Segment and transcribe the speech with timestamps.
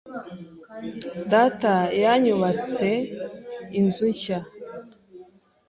[1.31, 2.87] Data yanyubatse
[3.79, 4.39] inzu nshya.